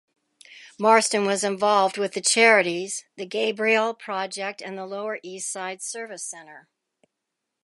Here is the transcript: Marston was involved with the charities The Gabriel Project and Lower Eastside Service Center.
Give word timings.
Marston 0.79 1.27
was 1.27 1.43
involved 1.43 1.95
with 1.95 2.13
the 2.15 2.21
charities 2.21 3.05
The 3.17 3.25
Gabriel 3.27 3.93
Project 3.93 4.59
and 4.59 4.75
Lower 4.77 5.19
Eastside 5.23 5.79
Service 5.79 6.23
Center. 6.23 6.67